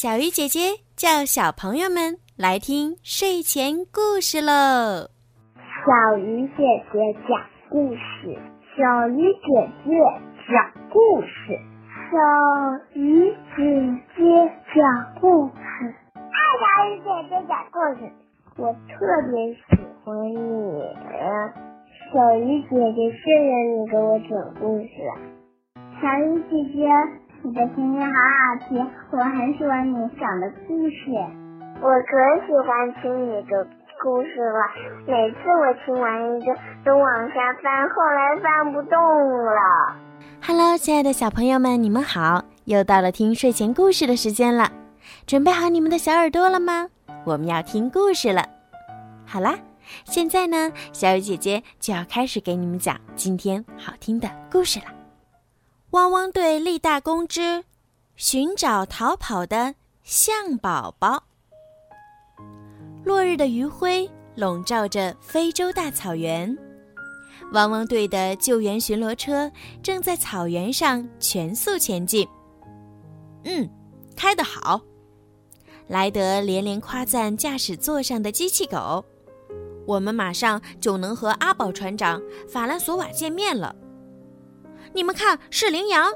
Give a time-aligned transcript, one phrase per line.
[0.00, 5.12] 小鱼姐姐叫小朋友们来听睡前故事喽。
[5.60, 6.96] 小鱼姐姐
[7.28, 7.36] 讲
[7.68, 8.32] 故事，
[8.72, 9.92] 小鱼姐姐
[10.48, 10.56] 讲
[10.88, 11.52] 故事，
[12.08, 12.16] 小
[12.94, 13.60] 鱼姐
[14.16, 14.24] 姐
[14.72, 14.80] 讲
[15.20, 15.92] 故事。
[16.16, 16.24] 爱
[16.64, 18.08] 小鱼姐姐讲故事，
[18.56, 19.60] 我特别喜
[20.02, 20.80] 欢你。
[22.08, 24.88] 小鱼姐姐，谢谢你给我讲故事。
[26.00, 26.88] 小鱼姐姐。
[27.42, 31.10] 你的声音好好听，我很喜欢你讲的故事。
[31.80, 33.66] 我可喜欢听你的
[34.02, 34.60] 故事了，
[35.06, 39.00] 每次我听完一个都往下翻，后来翻不动
[39.46, 39.96] 了。
[40.46, 42.44] Hello，亲爱的小朋友们，你们好！
[42.66, 44.70] 又到了听睡前故事的时间了，
[45.26, 46.88] 准备好你们的小耳朵了吗？
[47.24, 48.44] 我们要听故事了。
[49.24, 49.54] 好啦，
[50.04, 54.99] 现在呢，小雨姐姐就要开始给你们讲今天好听的故事了。
[55.92, 57.64] 汪汪队立大功之，
[58.14, 61.24] 寻找逃跑的象宝宝。
[63.02, 66.56] 落日的余晖笼罩着非洲大草原，
[67.54, 69.50] 汪汪队的救援巡逻车
[69.82, 72.24] 正在草原上全速前进。
[73.42, 73.68] 嗯，
[74.14, 74.80] 开得好！
[75.88, 79.04] 莱德连连夸赞驾驶座上的机器狗。
[79.88, 83.74] 我们马上就能和阿宝船长、法兰索瓦见面了。
[84.92, 86.10] 你们看，是羚羊！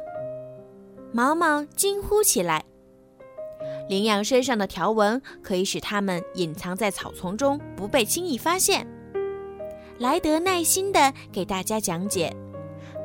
[1.12, 2.64] 毛毛惊呼起来。
[3.88, 8.86] 羚羊身上的条纹可以使它们隐藏在草丛中，不被轻易发现。
[9.98, 12.34] 莱德耐心地给大家讲解，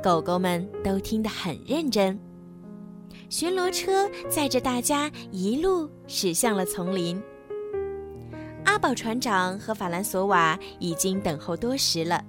[0.01, 2.19] 狗狗们都听得很认真。
[3.29, 7.21] 巡逻车载着大家一路驶向了丛林。
[8.65, 12.23] 阿宝船长和法兰索瓦已经等候多时了。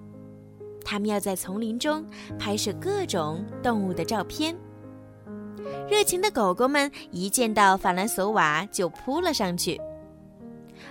[0.84, 2.04] 他们要在丛林中
[2.38, 4.56] 拍摄各种动物的照片。
[5.88, 9.80] 热情的狗狗们一见到法兰索瓦就扑了上去。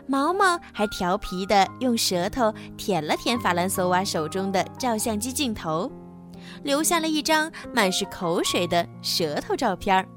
[0.05, 5.91] 毛毛还调皮地用舌头舔了舔法兰索瓦手中的照相机镜头，
[6.63, 10.07] 留下了一张满是口水的舌头照片儿。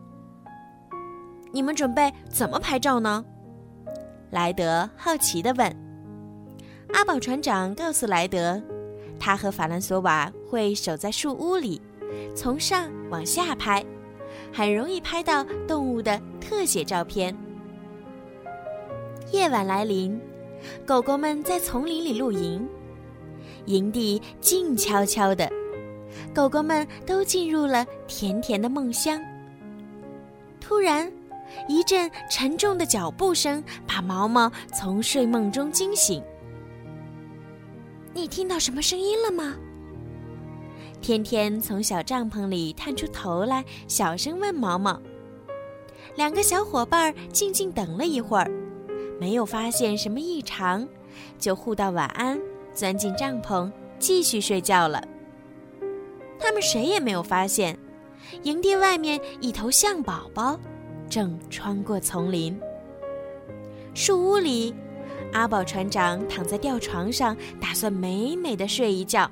[1.53, 3.25] 你们准备怎么拍照呢？
[4.31, 5.75] 莱德好奇地问。
[6.94, 8.62] 阿宝船长告诉莱德。
[9.22, 11.81] 他和法兰索瓦会守在树屋里，
[12.34, 13.84] 从上往下拍，
[14.53, 17.32] 很容易拍到动物的特写照片。
[19.31, 20.21] 夜晚来临，
[20.84, 22.69] 狗狗们在丛林里露营，
[23.66, 25.49] 营地静悄悄的，
[26.34, 29.22] 狗狗们都进入了甜甜的梦乡。
[30.61, 31.09] 突然，
[31.69, 36.21] 一阵沉重的脚步声把毛毛从睡梦中惊醒。
[38.15, 39.56] 你听到什么声音了吗？
[41.00, 45.00] 天天从小帐篷里探出头来，小声问毛毛。
[46.15, 48.50] 两个小伙伴静静等了一会儿，
[49.19, 50.87] 没有发现什么异常，
[51.39, 52.39] 就互道晚安，
[52.75, 55.03] 钻进帐篷继续睡觉了。
[56.39, 57.77] 他们谁也没有发现，
[58.43, 60.61] 营地外面一头象宝宝
[61.09, 62.61] 正穿过丛林。
[63.94, 64.75] 树屋里。
[65.32, 69.31] 阿宝船长躺在吊床上，打算美美的睡一觉。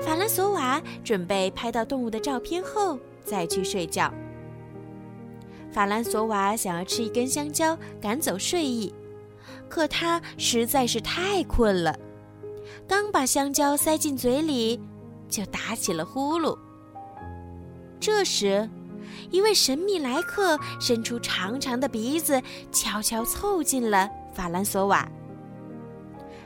[0.00, 4.12] 法兰索瓦准备拍到动物的照片后再去睡觉。
[5.72, 8.94] 法兰索瓦想要吃一根香蕉赶走睡意，
[9.68, 11.98] 可他实在是太困了，
[12.86, 14.80] 刚把香蕉塞进嘴里，
[15.28, 16.56] 就打起了呼噜。
[17.98, 18.68] 这时，
[19.30, 22.40] 一位神秘来客伸出长长的鼻子，
[22.70, 24.08] 悄悄凑近了。
[24.32, 25.08] 法兰索瓦，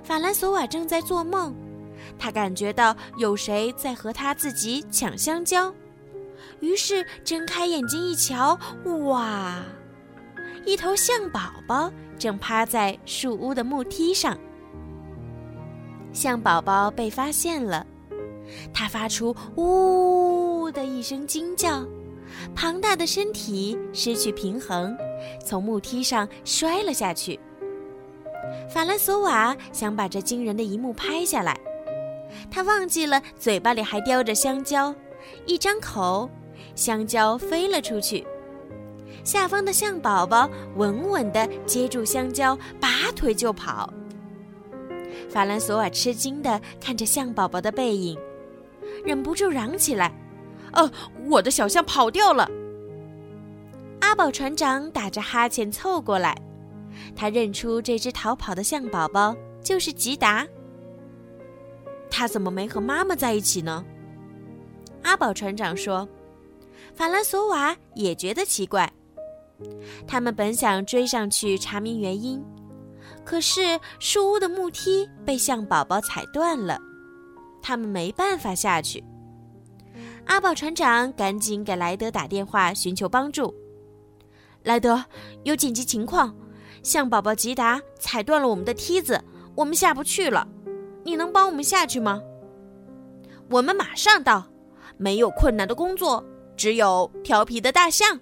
[0.02, 1.54] 法兰索瓦正在做梦，
[2.18, 5.72] 他感觉到有谁在和他自己抢香蕉，
[6.60, 8.58] 于是睁开眼睛一瞧，
[9.08, 9.62] 哇，
[10.64, 14.36] 一头象宝宝正趴在树屋的木梯上。
[16.12, 17.86] 象宝宝被发现了，
[18.72, 21.86] 它发出“呜”的一声惊叫，
[22.54, 24.96] 庞大的身体失去平衡，
[25.44, 27.38] 从木梯上摔了下去。
[28.68, 31.58] 法兰索瓦想把这惊人的一幕拍下来，
[32.50, 34.94] 他忘记了嘴巴里还叼着香蕉，
[35.46, 36.28] 一张口，
[36.74, 38.26] 香蕉飞了出去。
[39.24, 43.92] 下方的象宝宝稳稳地接住香蕉，拔腿就跑。
[45.28, 48.18] 法兰索瓦吃惊地看着象宝宝的背影，
[49.04, 50.12] 忍不住嚷起来
[50.74, 50.90] ：“哦，
[51.28, 52.48] 我的小象跑掉了！”
[54.00, 56.36] 阿宝船长打着哈欠凑过来。
[57.14, 60.46] 他认出这只逃跑的象宝宝就是吉达。
[62.10, 63.84] 他怎么没和妈妈在一起呢？
[65.02, 66.08] 阿宝船长说。
[66.94, 68.90] 法兰索瓦也觉得奇怪。
[70.06, 72.42] 他们本想追上去查明原因，
[73.24, 76.78] 可是树屋的木梯被象宝宝踩断了，
[77.60, 79.02] 他们没办法下去。
[80.26, 83.54] 阿宝船长赶紧给莱德打电话寻求帮助。
[84.62, 85.04] 莱德，
[85.44, 86.34] 有紧急情况，
[86.86, 89.20] 象宝宝吉达踩断了我们的梯子，
[89.56, 90.46] 我们下不去了。
[91.02, 92.22] 你能帮我们下去吗？
[93.50, 94.46] 我们马上到。
[94.96, 96.24] 没有困难的工作，
[96.56, 98.20] 只有调皮的大象。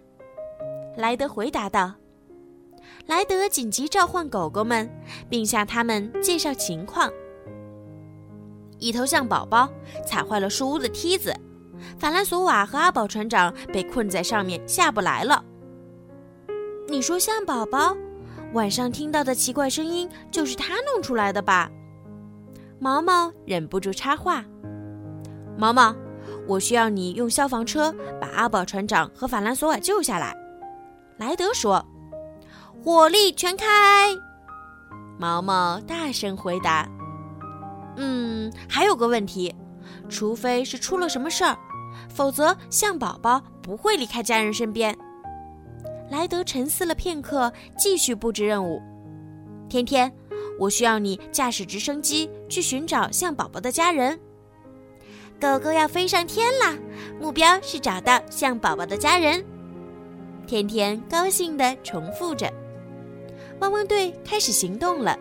[0.96, 1.92] 莱德回答道。
[3.06, 4.90] 莱德紧急召唤狗狗们，
[5.28, 7.12] 并向他们介绍情况。
[8.78, 9.70] 一头象宝宝
[10.06, 11.34] 踩坏了树屋的梯子，
[11.98, 15.44] 法兰索瓦和阿宝船长被困在上面，下不来了。
[16.88, 17.96] 你说象宝宝
[18.54, 21.68] 晚上听到的奇怪声音就是他弄出来的吧？
[22.78, 24.44] 毛毛忍不住插话
[25.58, 25.92] ：“毛毛，
[26.46, 30.36] 我需要你用消防车把阿宝船长和法兰索瓦救下来。”
[31.18, 31.84] 莱德说
[32.84, 33.66] ：“火力全开！”
[35.18, 36.88] 毛毛大声回答
[37.96, 39.52] ：“嗯，还有个问题，
[40.08, 41.58] 除非是出了什么事儿，
[42.08, 44.96] 否则象宝宝不会离开家人身边。”
[46.14, 48.80] 莱德沉思了片刻，继续布置任务。
[49.68, 50.10] 天天，
[50.60, 54.16] 我需要你驾驶直升机去寻找象宝宝的家人。
[55.40, 56.78] 狗狗要飞上天啦！
[57.20, 59.44] 目标是找到象宝宝的家人。
[60.46, 62.48] 天天高兴地重复着。
[63.58, 65.18] 汪汪队开始行动了。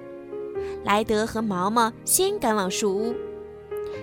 [0.83, 3.15] 莱德和毛毛先赶往树屋，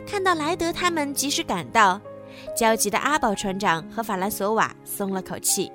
[0.04, 2.00] 看到莱德他们及时赶到，
[2.56, 5.70] 焦急的阿宝船长和法兰索瓦松了口气。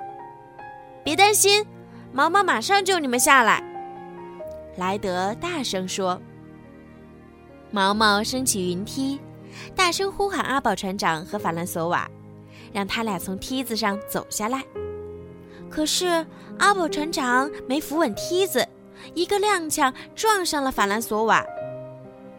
[1.05, 1.63] 别担心，
[2.11, 3.63] 毛毛马上救你们下来。
[4.75, 6.19] 莱德大声说。
[7.69, 9.19] 毛毛升起云梯，
[9.75, 12.09] 大声呼喊阿宝船长和法兰索瓦，
[12.73, 14.63] 让他俩从梯子上走下来。
[15.69, 16.25] 可是
[16.57, 18.67] 阿宝船长没扶稳梯子，
[19.13, 21.45] 一个踉跄撞上了法兰索瓦，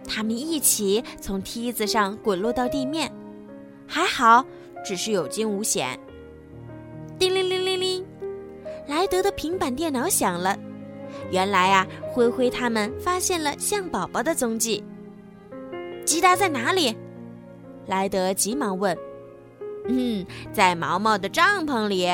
[0.09, 3.13] 他们一起从梯子上滚落到地面，
[3.87, 4.45] 还好，
[4.85, 5.97] 只是有惊无险。
[7.17, 7.56] 叮铃铃。
[9.07, 10.59] 莱德的平板电脑响了，
[11.31, 14.83] 原来啊，灰灰他们发现了象宝宝的踪迹。
[16.05, 16.93] 吉达在哪里？
[17.87, 18.99] 莱德急忙问。
[19.87, 22.09] 嗯，在毛毛的帐篷里。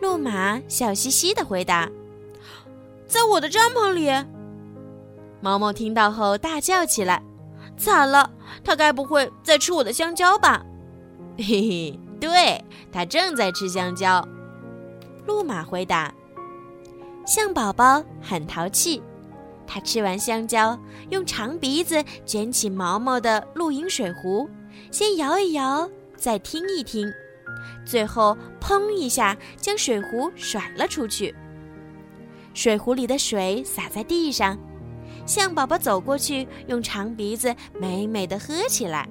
[0.00, 1.90] 路马笑嘻嘻的回答。
[3.08, 4.08] 在我的帐篷里。
[5.40, 7.20] 毛毛听到后大叫起来
[7.76, 8.30] ：“惨了，
[8.62, 10.64] 他该不会在吃我的香蕉吧？”
[11.36, 14.24] 嘿嘿，对，他正在吃香蕉。
[15.26, 16.12] 路马回答
[17.26, 19.02] ：“象宝宝很淘气，
[19.66, 20.78] 他吃完香蕉，
[21.10, 24.48] 用长鼻子卷起毛毛的露营水壶，
[24.90, 27.12] 先摇一摇，再听一听，
[27.84, 31.34] 最后砰一下将水壶甩了出去。
[32.52, 34.58] 水壶里的水洒在地上，
[35.24, 39.08] 象宝宝走过去，用长鼻子美美的喝起来。”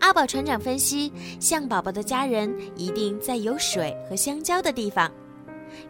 [0.00, 5.10] 阿宝船长分析，象宝宝的家人一定在有水和香蕉的地方。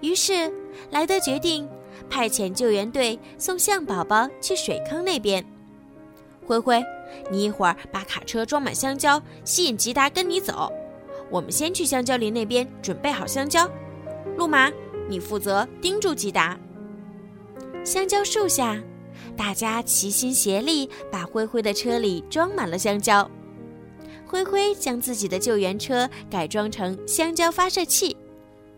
[0.00, 0.52] 于是，
[0.90, 1.66] 莱德决定
[2.08, 5.44] 派遣救援队送象宝宝去水坑那边。
[6.44, 6.82] 灰灰，
[7.30, 10.70] 你一会儿把卡车装满香蕉，吸引吉达跟你走。
[11.30, 13.70] 我们先去香蕉林那边准备好香蕉。
[14.36, 14.70] 路马，
[15.08, 16.58] 你负责盯住吉达。
[17.84, 18.82] 香蕉树下，
[19.36, 23.28] 大家齐心协力，把灰灰的车里装满了香蕉。
[24.30, 28.16] 灰灰将自己的救援车改装成香蕉发射器，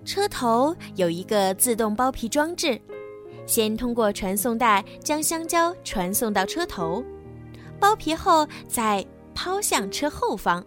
[0.02, 2.80] 车头有一个自动剥皮装置，
[3.47, 7.04] 先通过传送带将香蕉传送到车头，
[7.78, 9.04] 剥皮后再
[9.35, 10.64] 抛向车后方，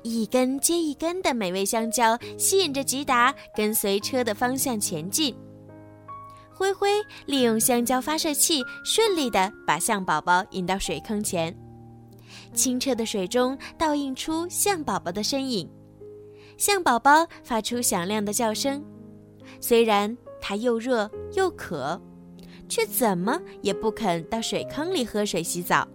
[0.00, 5.36] 一根接一根的美味香蕉吸引着吉达跟随车的方向前进。
[6.50, 6.88] 灰灰
[7.26, 11.54] 利用香蕉发射器顺利地把象宝宝引到水坑前。
[12.52, 15.70] 清澈的水中倒映出象宝宝的身影，
[16.56, 18.84] 象宝宝发出响亮的叫声。
[19.60, 22.00] 虽然它又热又渴，
[22.68, 25.86] 却怎么也不肯到水坑里喝水洗澡。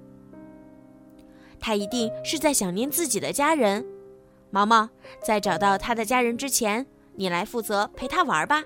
[1.60, 3.86] 它一定是在想念自己的家人。
[4.50, 4.90] 毛毛，
[5.24, 8.64] 在找到它的家人之前，你来负责陪它玩吧。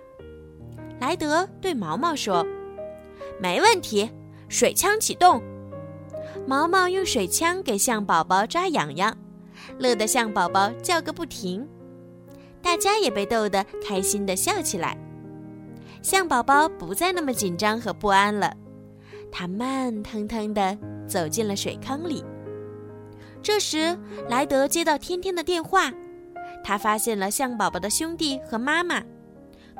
[0.99, 2.45] 莱德对毛毛说
[3.39, 4.09] ：“没问题，
[4.49, 5.41] 水枪启动。”
[6.47, 9.13] 毛毛用水枪给象宝宝抓痒痒，
[9.77, 11.67] 乐得象宝宝叫个不停。
[12.61, 14.97] 大家也被逗得开心的笑起来。
[16.01, 18.55] 象宝宝不再那么紧张和不安了，
[19.29, 22.23] 他慢腾腾地走进了水坑里。
[23.43, 23.99] 这时，
[24.29, 25.91] 莱德接到天天的电话，
[26.63, 29.03] 他发现了象宝宝的兄弟和妈妈，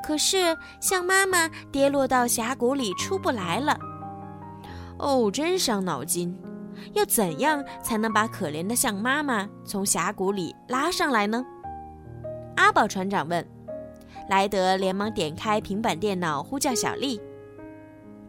[0.06, 3.78] 可是象妈妈跌落到峡谷里出不来了。
[4.98, 6.38] 哦，真伤脑筋！
[6.92, 11.44] 要怎样才能把可怜的象妈妈从峡谷里拉上来呢？
[12.56, 13.46] 阿宝船长问。
[14.28, 17.18] 莱德连忙点开平板电脑，呼叫小丽：“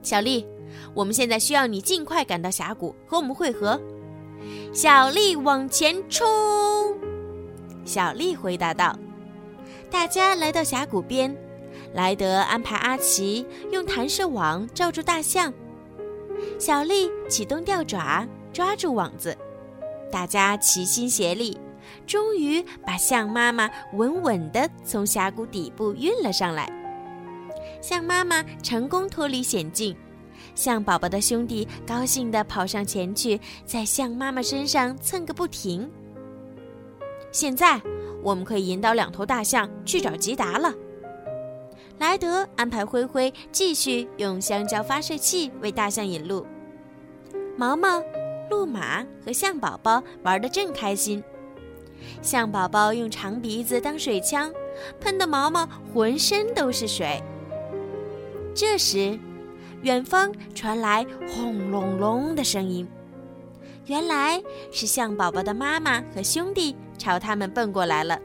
[0.02, 0.48] 小丽，
[0.94, 3.80] 我们现在需要你尽快赶到峡谷和我们会合。”
[4.72, 6.26] 小丽往前冲！
[7.84, 8.98] 小丽回答道
[9.92, 11.36] ：“大家来到峡谷边，
[11.94, 15.54] 莱德安排阿奇用弹射网罩住大象，
[16.58, 19.38] 小丽启动吊爪抓住网子，
[20.12, 21.58] 大家齐心协力。”
[22.06, 26.70] 终于把象妈妈稳稳地从峡谷底部运了上来，
[27.82, 29.96] 象妈妈成功脱离险境，
[30.54, 35.90] 象宝宝的兄弟高兴地跑上前去，在象妈妈身上蹭个不停。
[37.32, 37.82] 现在
[38.22, 40.72] 我们可以引导两头大象去找吉达了。
[41.98, 46.46] 莱德安排灰灰继续用香蕉发射器为大象引路，
[47.58, 48.04] 毛毛、
[48.50, 51.24] 鹿马和象宝宝玩得正开心。
[52.22, 54.52] 象宝宝用长鼻子当水枪，
[55.00, 57.22] 喷得毛毛浑身都是水。
[58.56, 59.18] 这时，
[59.82, 62.88] 远方传来轰隆隆的声音，
[63.86, 64.42] 原来
[64.72, 68.20] 是象宝宝的妈妈和兄弟朝他们奔过来了。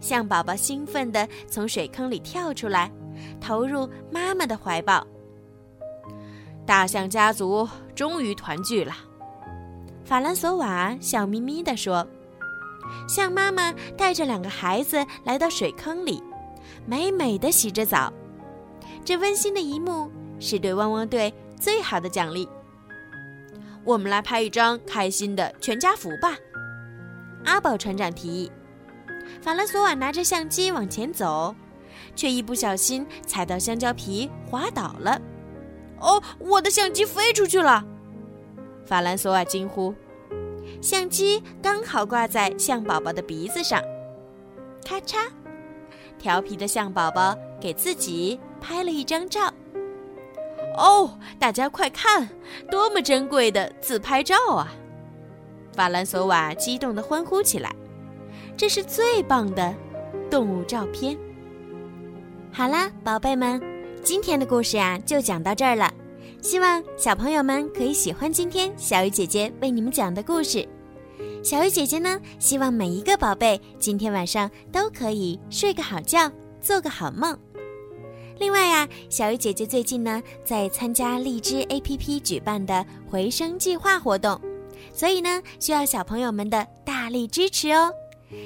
[0.00, 2.90] 象宝宝兴奋地从水坑里跳出来，
[3.40, 5.06] 投入妈妈的怀抱。
[6.64, 8.94] 大象家族终于团聚了，
[10.04, 12.06] 法兰索瓦笑眯眯地说。
[13.08, 16.22] 象妈妈带着两个孩子来到水坑里，
[16.86, 18.12] 美美的洗着澡。
[19.04, 22.48] 这温馨的一幕是对汪汪队最好的奖励。
[23.84, 26.36] 我们来拍一张开心的全家福吧，
[27.44, 28.50] 阿宝船长提议。
[29.40, 31.54] 法兰索瓦拿着相机往前走，
[32.14, 35.20] 却一不小心踩到香蕉皮，滑倒了。
[36.02, 37.82] 哦，我的相机飞出去了！
[38.84, 39.94] 法兰索瓦惊呼。
[40.80, 43.80] 相机刚好挂在象宝宝的鼻子上，
[44.84, 45.28] 咔嚓！
[46.18, 49.52] 调皮的象宝宝给自己拍了一张照。
[50.76, 52.28] 哦，大家快看，
[52.70, 54.72] 多么珍贵的自拍照啊！
[55.74, 57.74] 法兰索瓦激动地欢呼起来。
[58.56, 59.74] 这是最棒的
[60.30, 61.16] 动物照片。
[62.52, 63.60] 好啦，宝贝们，
[64.04, 65.92] 今天的故事呀就讲到这儿了。
[66.40, 70.68] 希望小朋友们可以喜欢今天小鱼姐姐为你们讲的故事。
[71.42, 76.30] 小鱼姐姐呢，希望每一个宝贝今天晚上都可以睡个好觉，
[76.60, 77.38] 做个好梦。
[78.38, 84.40] 另外呀，小鱼姐姐最近呢在参加荔枝 APP 举办的回声计划活动，
[84.92, 87.92] 所以呢需要小朋友们的大力支持哦。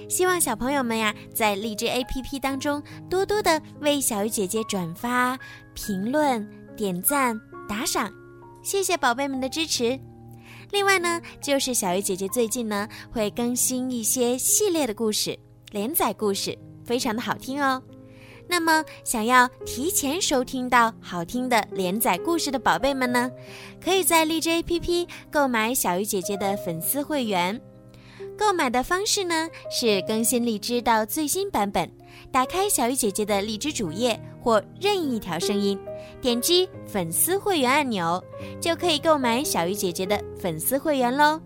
[0.09, 5.39] 希望小朋友们呀在荔枝 APP 当中多多的为小鱼姐姐转发、
[5.75, 7.39] 评论、点赞。
[7.69, 8.13] 打赏，
[8.63, 9.99] 谢谢宝贝们的支持。
[10.71, 15.37] 另外呢，就是小鱼姐姐最近呢会更新一些系列的故事，
[15.73, 17.83] 连载故事，非常的好听哦。
[18.49, 23.29] 那么，想要提前收听到好听的连载故事的宝贝们呢，
[23.83, 27.61] 可以在荔枝 APP 购买小鱼姐姐的粉丝会员。
[28.37, 31.91] 购买的方式呢是更新荔枝到最新版本，
[32.31, 35.79] 打开小鱼姐姐的荔枝主页或任意一条声音，
[36.21, 38.23] 点击粉丝会员按钮，
[38.61, 41.41] 就可以购买小鱼姐姐的粉丝会员喽。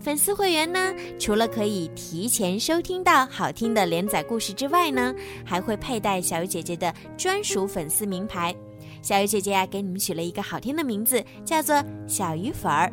[0.00, 5.14] 粉丝会员呢，除了可以提前收听到好听的连载故事之外呢，
[5.44, 8.54] 还会佩戴小鱼姐姐的专属粉丝名牌。
[9.02, 12.90] 小鱼姐姐呀，给你们取了一个好听的名字，叫做小鱼粉儿。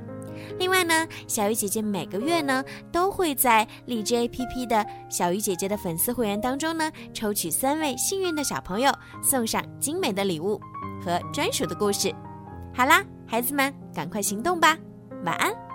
[0.59, 8.91] 另外呢，小鱼姐姐每个月呢都会在荔枝 APP 的小鱼姐姐的粉丝会员当中呢抽取三位幸运的小朋友，
[9.23, 10.59] 送上精美的礼物
[11.03, 12.13] 和专属的故事。
[12.73, 14.77] 好啦，孩子们，赶快行动吧，
[15.25, 15.70] 晚安。